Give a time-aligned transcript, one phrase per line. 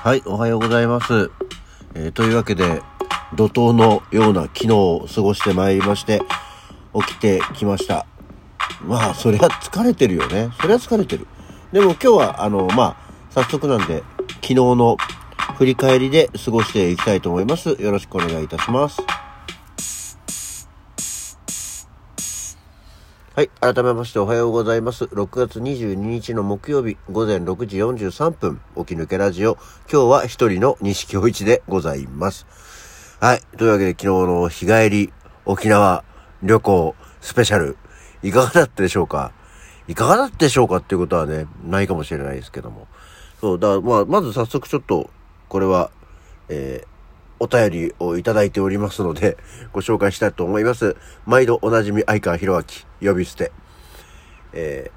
[0.00, 1.32] はい、おはようございます。
[1.94, 2.82] えー、というわけで、
[3.34, 6.22] 怒涛のような昨日を過ごしてまいりまして、
[6.94, 8.06] 起きてきました。
[8.86, 10.50] まあ、そりゃ疲れてるよね。
[10.60, 11.26] そりゃ疲れてる。
[11.72, 12.96] でも今日は、あの、まあ、
[13.30, 14.96] 早速なんで、昨日の
[15.56, 17.70] 振り返りで過ごしていきたいと思います。
[17.70, 19.02] よろしくお願いいたします。
[23.38, 23.50] はい。
[23.60, 25.04] 改めましておはようございます。
[25.04, 29.56] 6月22日の木曜日午前6時43分、起き抜けラジオ。
[29.88, 32.48] 今日は一人の西京一でございます。
[33.20, 33.42] はい。
[33.56, 35.12] というわけで昨日の日帰り
[35.44, 36.02] 沖縄
[36.42, 37.76] 旅行スペシャル、
[38.24, 39.30] いかがだったでしょうか？
[39.86, 42.88] いかがだったでしょうかっていうことはね、ないかもしれないですけども。
[43.40, 45.10] そう、だからまあ、まず早速ちょっと、
[45.48, 45.92] これは、
[46.48, 46.88] えー、
[47.40, 49.36] お便りをいただいておりますので、
[49.72, 50.96] ご紹介したいと思います。
[51.26, 52.64] 毎度おなじみ相川博
[53.00, 53.52] 明、呼び捨て。
[54.52, 54.90] え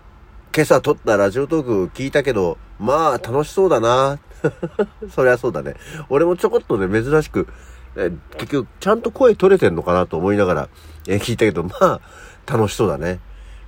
[0.52, 4.20] ー、今朝撮ったラジオトーク聞いたけど、まあ楽しそうだな
[5.14, 5.76] そりゃそうだね。
[6.10, 7.48] 俺もちょこっとね、珍しく、
[7.96, 10.70] え結局、ちゃんと声取れてんのかなと思いながら、
[11.08, 12.02] えー、聞いたけど、まあ、
[12.48, 13.20] 楽しそうだね。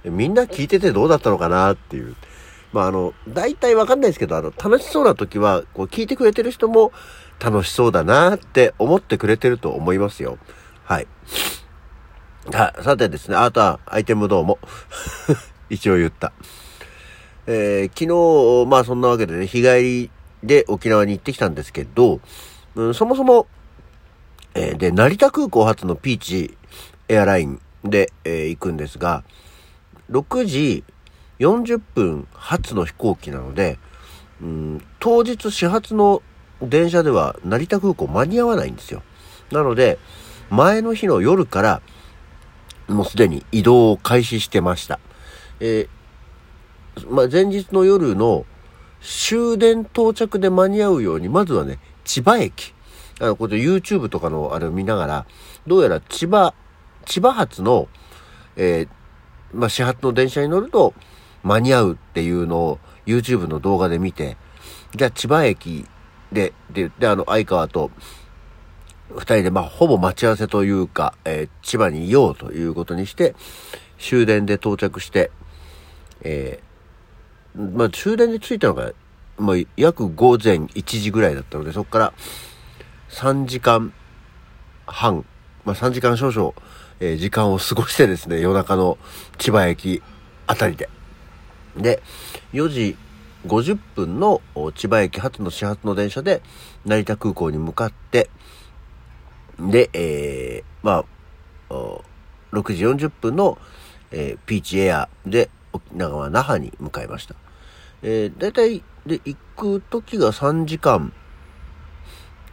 [0.03, 1.73] みんな聞いててどうだったのかな？
[1.73, 2.15] っていう。
[2.73, 6.91] まあ、あの、大体わかんないですけど、あの、楽しそうな時は、こう、聞いてくれてる人も、
[7.39, 10.37] 楽しそうだなって思ってくれてると思いますよ。
[10.83, 11.07] はい。
[12.51, 14.59] ささてですね、あとはアイテムどうも。
[15.69, 16.33] 一応言った。
[17.47, 20.11] えー、昨日、まあそんなわけでね、日帰り
[20.43, 22.19] で沖縄に行ってきたんですけど、
[22.75, 23.47] うん、そもそも、
[24.55, 26.57] えー、で、成田空港発のピーチ
[27.07, 29.23] エアラインで、えー、行くんですが、
[30.09, 30.83] 6時
[31.39, 33.79] 40分発の飛行機なので、
[34.41, 36.21] うん、当日始発の
[36.69, 39.03] 電車では成田空港間に合わないんですよ。
[39.51, 39.99] なので、
[40.49, 41.81] 前の日の夜から、
[42.87, 44.99] もうすでに移動を開始してました。
[45.59, 48.45] えー、まあ、前日の夜の
[49.01, 52.73] 終電到着で間に合うように、まずはね、千葉駅。
[53.19, 55.25] あの、これ YouTube とかのあれを見ながら、
[55.67, 56.53] どうやら千葉、
[57.05, 57.87] 千葉発の、
[58.55, 60.93] えー、まあ、始発の電車に乗ると
[61.43, 64.37] 間に合うっていうのを YouTube の動画で見て、
[64.95, 65.85] じゃあ千葉駅
[66.33, 67.91] で、で、で、あの、相川と、
[69.09, 73.35] 二人で、まあ、ほぼ待ち合わせというか、えー、千葉にいようということにして、
[73.99, 75.31] 終電で到着して、
[76.23, 78.91] えー、まあ、終電で着いたのが、
[79.37, 82.13] まあ、約午前1時ぐらいだったので、そこから
[83.09, 83.93] 3時間
[84.87, 85.25] 半、
[85.63, 86.53] まあ、3時間少々、
[86.99, 88.97] えー、時間を過ごしてですね、夜中の
[89.37, 90.01] 千葉駅
[90.47, 90.89] あたりで。
[91.77, 92.01] で、
[92.53, 92.97] 4時
[93.45, 94.41] 50分の
[94.75, 96.41] 千葉駅発の始発の電車で
[96.85, 98.29] 成田空港に向かって、
[99.59, 101.03] で、えー、ま
[101.69, 101.73] あ、
[102.51, 103.57] 6時40分の、
[104.11, 107.35] えー、ピーチエアで沖縄那覇に向かいました。
[108.01, 111.13] えー、だいたいで行く時が3時間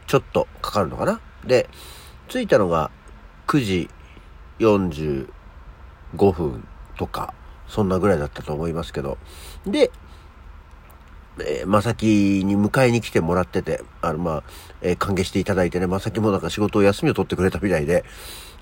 [0.07, 1.21] ちょっとかかるのかな？
[1.45, 1.69] で、
[2.27, 2.91] 着いたのが
[3.47, 3.89] 9時
[4.59, 5.27] 45
[6.31, 7.33] 分とか、
[7.67, 9.17] そんなぐらいだったと思いますけど。
[9.65, 9.91] で、
[11.47, 12.05] えー、まさき
[12.45, 14.43] に迎えに来てもらってて、あの、まあ、
[14.81, 18.03] えー、歓迎していただいてね、まさきもなんか仕事を休みを取ってくれたみたいで、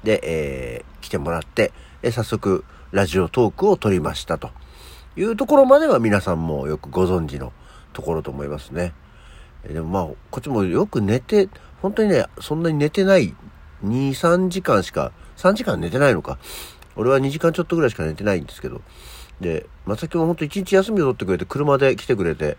[0.03, 4.51] で、えー、来てもらって、え、早速、ラジオトークを撮りましたと
[5.15, 7.53] いうところまでは皆さんもよくご存知の
[7.93, 8.93] ところと思いますね。
[9.63, 11.49] え、でもまあ、こっちもよく寝て、
[11.81, 13.35] 本当にね、そんなに寝てない、
[13.83, 16.37] 2、3時間しか、3時間寝てないのか。
[16.95, 18.81] 俺は2時間ちょっとぐらいしか寝てないんですけど、
[19.41, 22.57] で、まさきも本当一日休みを取ってくれて、車で来てくれて、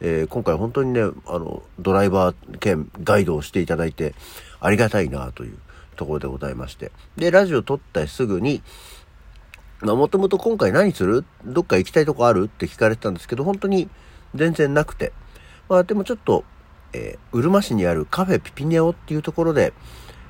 [0.00, 4.14] えー、今回本当にね、あの、ドライバー兼ガイドをしていただいて、
[4.60, 5.58] ありがたいなという
[5.96, 6.92] ところでございまして。
[7.16, 8.62] で、ラジオ撮ったすぐに、
[9.80, 11.24] まあ、もともと今回何する？
[11.44, 12.44] どっか行きたいとこある？
[12.44, 13.88] って聞かれてたんですけど、本当に
[14.34, 15.12] 全然なくて。
[15.68, 16.44] まあ、でもちょっと、
[16.92, 19.72] えー、うるま市にあるカフェピピネオっていうところで、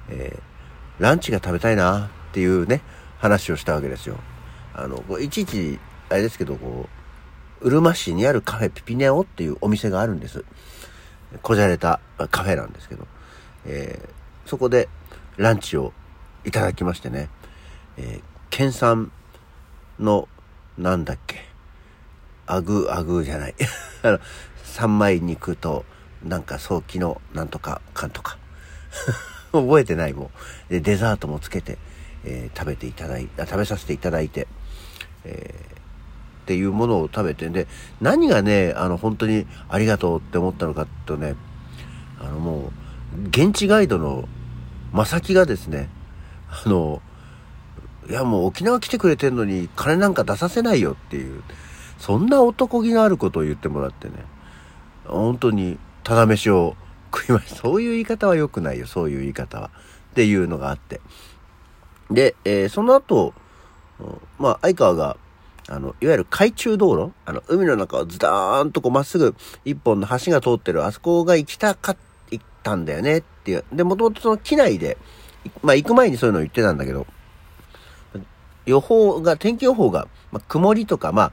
[0.08, 2.82] えー、ランチが食べたいなっていうね、
[3.18, 4.16] 話をしたわけですよ。
[4.74, 5.78] あの、いちいち
[6.10, 6.88] あれですけど、こ
[7.62, 10.44] う、うるま市にあるカフェピピネオっていうお店があるんです。
[11.42, 12.00] こじゃれた
[12.30, 13.06] カフェなんですけど、
[13.66, 14.88] えー、そこで
[15.36, 15.92] ランチを
[16.44, 17.28] いただきましてね、
[17.96, 19.12] えー、県産
[19.98, 20.28] の、
[20.78, 21.44] なんだっけ、
[22.46, 23.54] アグ、アグじゃない。
[24.02, 24.20] あの、
[24.64, 25.84] 三枚肉と、
[26.24, 28.38] なんか早期のなんとか、かんとか。
[29.52, 30.30] 覚えてないもん。
[30.68, 31.78] で、デザートもつけて、
[32.24, 34.46] えー、食べていただい、食べさせていただいて、
[35.24, 35.77] えー
[36.48, 37.66] っていうものを食べて、で、
[38.00, 41.34] 何がね、あの、本当にありがとうって思ったのかとね、
[42.18, 42.72] あの、も
[43.14, 44.26] う、現地ガイドの
[44.94, 45.90] 正木がですね、
[46.64, 47.02] あの、
[48.08, 51.42] いやもう沖縄来てくれてんのに金なんか出させないよっていう、
[51.98, 54.14] そんな男気のあることを言ってもらってね、
[55.04, 56.76] 本当にただ飯を
[57.14, 57.56] 食いました。
[57.56, 59.70] そういう言い方は良くないよ、そういう言い方は。
[60.12, 61.02] っていうのがあって。
[62.10, 63.34] で、えー、その後、
[64.38, 65.18] まあ、相川が、
[65.68, 67.12] あの、いわゆる海中道路？
[67.26, 69.34] あの、海の中をズダーンとこうまっすぐ
[69.64, 71.96] 一本の橋が通ってる、あそこが行きたかっ
[72.62, 73.64] たんだよねっていう。
[73.72, 74.96] で、もともとその機内で、
[75.62, 77.06] まあ、行く前にそういうのを言ってたんだけど、
[78.66, 81.32] 予報が、天気予報が、まあ、曇りとか、まあ、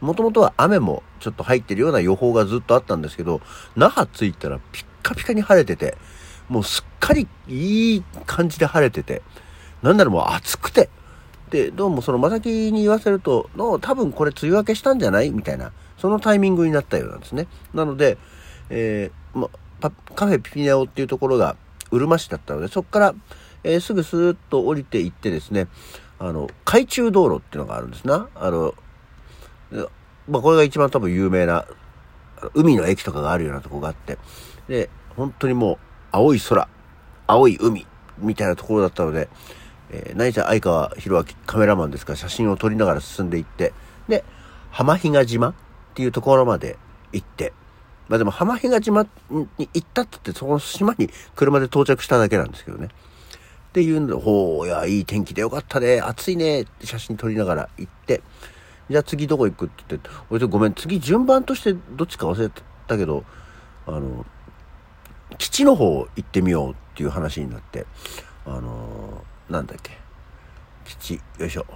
[0.00, 3.40] もともとは雨もちょっと入ってるような予報がずっとあったんですけど、
[3.76, 5.96] 那覇着いたらピッカピカに晴れてて、
[6.48, 9.22] もうすっかりいい感じで晴れてて、
[9.82, 10.90] なんだろうもう暑くて、
[11.54, 15.30] で、どうもそのまさきに言わせると、の多分これ梅雨明けしたんじゃない？
[15.30, 17.46] みたいな、そのタイミングになったようなんですね。
[17.72, 18.18] なので、
[18.70, 19.48] えー、ま、
[20.16, 21.54] カフェピピネオっていうところが
[21.92, 23.14] うるま市だったので、そこから、
[23.62, 25.68] えー、すぐスーッと降りていってですね、
[26.18, 28.28] あの、海中道路っていうのがあるんですな。
[28.34, 28.74] あの、
[30.26, 31.66] ま、これが一番多分有名な、
[32.54, 34.18] 海の駅とかがあるようなとこがあって、
[34.66, 35.78] で、本当にもう、
[36.10, 36.68] 青い空、
[37.28, 37.86] 青い海、
[38.18, 39.28] みたいなところだったので、
[39.94, 43.72] えー、何せ相川博明カメラマンですから写真を撮りながら進んでいって、
[44.08, 44.24] で、
[44.70, 45.54] 浜比嘉島っ
[45.94, 46.76] ていうところまで
[47.12, 47.52] 行って、
[48.08, 52.86] まあでも浜比嘉島に行ったって言って、その島に車で到着しただけなんですけどね。
[52.86, 52.90] っ
[53.72, 58.22] ていうんで、ほう、いや、いい天気でよかったね、暑いねって写真撮りながら行って、
[58.90, 62.50] じゃあ次どこ行くって言って、俺ごめん、次順番としてどっちか忘れ
[62.86, 63.24] たけど、
[63.86, 64.26] あの、
[65.38, 67.86] 基地の方行ってみようっていう話になって、
[68.46, 69.98] あのなんだっけ、
[70.84, 71.66] 基地、よいしょ。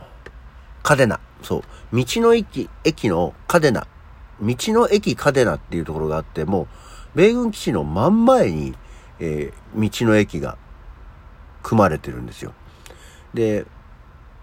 [0.83, 1.21] カデナ。
[1.43, 1.63] そう。
[1.93, 3.87] 道の駅、駅のカデナ。
[4.41, 6.67] 道の駅カデナっていうところがあって、もう、
[7.15, 8.75] 米軍基地の真ん前に、
[9.21, 10.57] えー、道の駅が
[11.63, 12.55] 組まれてるんですよ。
[13.35, 13.67] で、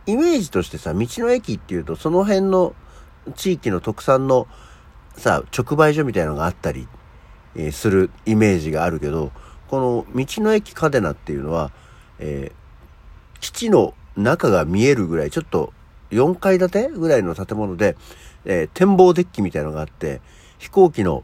[0.06, 2.76] イメージとしてさ、道の駅っていうと、その辺の
[3.36, 4.48] 地域の特産の
[5.18, 6.88] さ、直売所みたいなのがあったり、
[7.56, 9.32] えー、するイメージがあるけど、
[9.68, 11.72] この道の駅カデナっていうのは、
[12.20, 12.65] えー、
[13.40, 15.74] 基地の中が見えるぐらい、ちょっと
[16.12, 17.96] 4階建てぐらいの建物で、
[18.46, 20.22] えー、展望デッキみたいなのがあって、
[20.58, 21.24] 飛行機の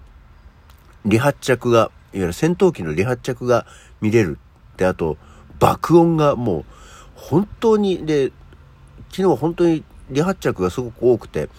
[1.04, 3.66] 離発着が、いわゆる戦闘機の離発着が
[4.02, 4.38] 見れる。
[4.78, 5.18] で、あと、
[5.60, 6.66] 爆音がもう、
[7.16, 8.32] 本当に、で、
[9.12, 11.50] 昨日本当に離発着がすごく多くて、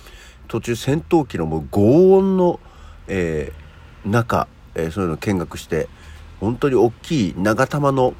[0.48, 2.60] 途中戦闘機のもう轟音の、
[3.08, 5.88] えー、中、えー、そういうの見学して、
[6.40, 8.14] 本当に大きい長玉の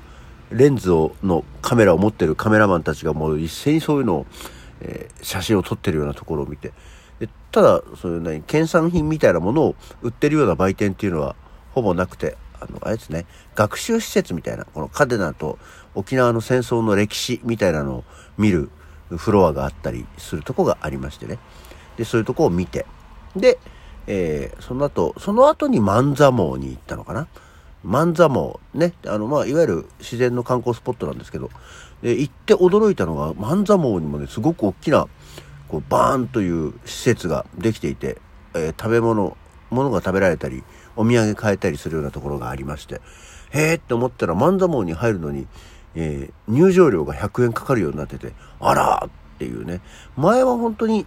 [0.50, 4.26] レンズをのカメラを持ってるカメラマンたちがもう一斉にそういうのを、
[4.82, 6.74] えー、写真を撮ってるようなところを見て、
[7.19, 11.34] でただ、そういう何、県産品みたいなものを売ってるような売店っていうのは
[11.70, 13.24] ほぼなくて、あの、あれですね、
[13.54, 15.58] 学習施設みたいな、このカデナと
[15.94, 18.04] 沖縄の戦争の歴史みたいなのを
[18.36, 18.69] 見る
[19.08, 21.38] フロアがあったりするとこがありましてね。
[21.96, 22.84] で、そういうとこを見て。
[23.34, 23.58] で、
[24.06, 27.28] えー、その後、その後に万座網に行ったのかな。
[27.84, 31.50] 万座網、ね、あの、まあ、いわゆる自然の観光スポットなんですけど、
[32.02, 35.08] で、行って驚いたのが、万座網にもね、すごく大きな、
[35.69, 38.19] こう、バーンという施設ができていて、
[38.55, 39.37] えー、食べ物、
[39.70, 40.62] 物が食べられたり、
[40.96, 43.00] お土産買えたりするようなところがありまして、
[43.50, 45.46] へーって思ったら万座網に入るのに、
[45.94, 49.81] えー、入場料が100円かかるようになってて、あらーっていうね。
[50.17, 51.06] 前は本当に、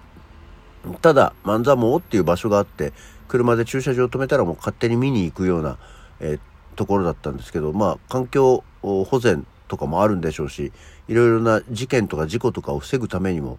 [1.02, 2.94] ただ、万座網っていう場所があって、
[3.28, 5.78] 車で駐車場を止めたらもう勝手に見に行くような、
[6.20, 6.40] えー、
[6.76, 10.72] ところだったんですけど、まあ、環境保全とかもあるんでしょうし、
[11.08, 13.58] いろいろな事件とか事故とかを防ぐためにも、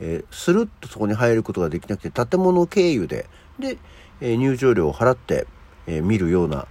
[0.00, 3.26] えー、スルッとそこに入ることができなくて、建物経由で、
[3.58, 3.78] で、
[4.20, 5.46] えー、入場料を払って、
[5.86, 6.66] えー、見るような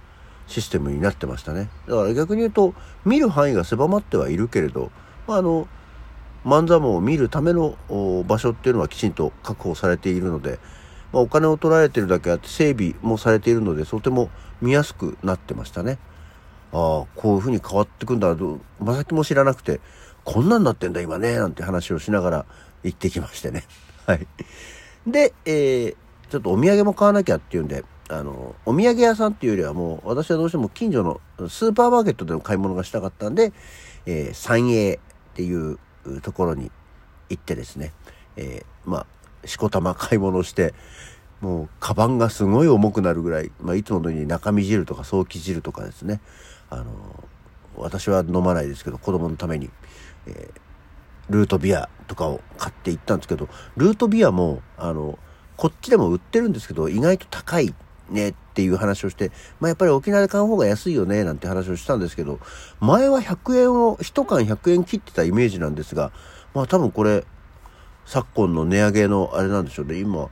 [0.46, 1.70] システムになってましたね。
[1.86, 4.90] だから逆に言うと、見る範囲が狭まってはいるけれど、
[5.26, 5.68] まあ、あの、
[6.44, 7.76] 万座門を見るための
[8.26, 10.58] 場所っていうのはきちんと確保されているので、
[11.12, 15.98] まあ、お金を取られてるだけあって整備もされているので、とても見やすくなってましたね。
[16.72, 18.34] ああ、こういう風に変わってくんだ。
[18.80, 19.80] まさきも知らなくて、
[20.24, 22.46] こんなんなってんだ今ね、なんて話をしながら
[22.82, 23.64] 行ってきましてね。
[24.06, 24.26] はい。
[25.06, 25.96] で、えー、
[26.30, 33.52] ちょっとお土産も買わなきゃっていうんで、あの、お土産屋さんっていうよりはもう、私はどうしても近所のスーパーマーケットでの買い物がしたかったんで、
[34.06, 34.98] えー、三栄っ
[35.34, 35.78] ていう
[36.22, 36.70] ところに
[37.28, 37.92] 行ってですね、
[38.36, 39.06] えー、まあ、
[39.44, 40.74] しこたま買い物して、
[41.40, 46.20] もう、カバンがすごい重くなるぐらい、まあ、いつものように中身汁とか早期汁とかですね、
[46.70, 46.84] あの、
[47.76, 49.70] 私は飲まないですけど、子供のために、
[50.26, 55.18] えー、ルートビアとかを買って行ったんですけど、ルートビアも、あの、
[55.56, 57.74] こっちでも売ってるんですけど、意外と高い
[58.10, 59.30] ねっていう話をして、
[59.60, 62.38] まあやっぱり沖縄で買う方が安いよねなんて話をしたんですけど、
[62.80, 66.12] 前は100円を、1缶100円切ってたイメージなんですが、
[66.54, 67.24] まあ多分これ、
[68.06, 69.98] 昨今の値上げのあれなんでしょうね。
[69.98, 70.28] 今、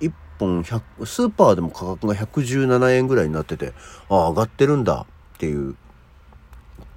[0.00, 3.72] 1本100、スーパーでも価格が117円ぐらいになってて、
[4.08, 5.76] ああ、上がってるんだっていう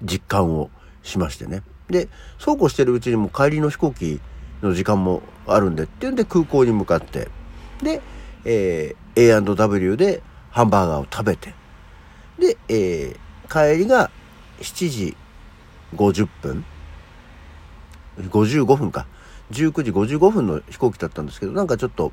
[0.02, 0.70] 実感を
[1.04, 1.64] しましてね。
[1.90, 2.08] で、
[2.40, 4.20] そうこうしてるうちにも帰りの飛行機
[4.62, 7.28] の時間もあるんでっていうんで空港に向かって、
[7.82, 8.02] で、
[8.46, 11.54] えー、A&W でハンバーガーを食べて、
[12.40, 14.10] で、えー、帰りが
[14.60, 15.18] 7時
[15.96, 16.66] 50分
[18.20, 19.06] ?55 分か。
[19.54, 22.12] 19時55分の飛行機だったんですけど、なんかちょっと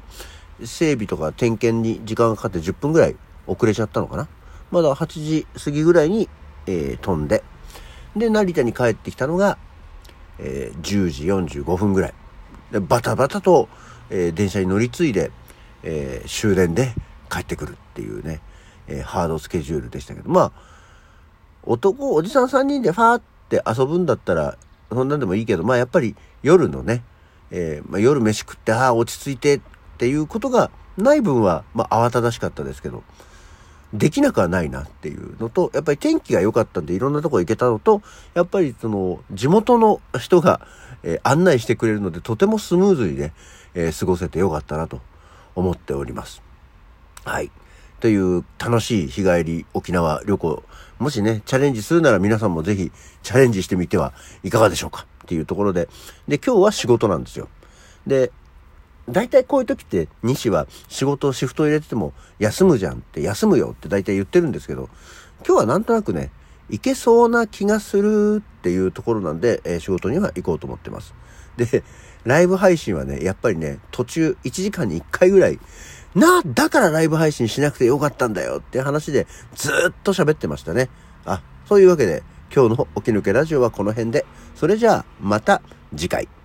[0.64, 3.16] 整備とか点検に時間がかかって10分ぐらい
[3.47, 4.28] 遅れちゃったのかな。
[4.70, 6.28] まだ8時過ぎぐらいに、
[6.66, 7.42] えー、飛んで、
[8.16, 9.59] で、成田に帰ってきたのが、
[10.38, 11.26] えー、10時
[11.61, 12.14] 45分ぐらい。
[12.70, 13.68] で、バタバタと、
[14.11, 15.30] えー、電車に乗り継いで、
[15.82, 16.92] えー、終電で
[17.30, 18.40] 帰ってくるっていうね、
[18.87, 20.52] えー、ハードスケジュールでしたけど、まあ、
[21.62, 24.56] 男、おじさん3人でファーって遊ぶんだったら、
[24.90, 27.04] そんなんでもいいけど、まあやっぱり夜のね、
[27.50, 29.61] えー、まあ、夜飯食って、ああ、落ち着いてっ
[29.99, 33.02] ていうことがない分は、まあ慌ただしかったですけど、
[33.92, 38.02] できなくはないなっていうのと、やっぱり天気が良かったんでいろんなとこ行けたのと、
[38.35, 40.61] やっぱりその地元の人が、
[41.02, 43.33] えー、案内してくれるのでとてもスムーズにね、
[43.75, 45.00] えー、過ごせてよかったなと
[45.57, 46.42] 思っております。
[47.25, 47.50] はい。
[47.99, 50.62] という楽しい日帰り沖縄旅行。
[50.99, 52.92] もしね、チャレンジするなら皆さんもぜひ
[53.23, 55.88] チャレンジしてみてはいかがでしょうかっていうところで。
[56.26, 57.49] で、今日は仕事なんですよ。
[58.04, 58.32] で、
[59.08, 64.88] 大体こういう時って西は仕事をシフト入れてても休むじゃんって休むよって大体言ってるんですけど、
[65.46, 66.32] 今日はなんとなくね、
[66.68, 71.14] 行けそうな気がするっていうところなんで、えー、仕事には行こうと思ってます。
[71.56, 71.84] で、
[72.25, 75.60] ライブ配信はね、やっぱりね、途中1時間に1回ぐらい、
[76.16, 80.88] な、だからライブ配信しなくてよかったんだよって話でずっと喋ってましたね。
[81.25, 84.26] あ、そういうわけで今日の起き抜けラジオはこの辺で、
[84.57, 85.62] それじゃあまた
[85.97, 86.39] 次回。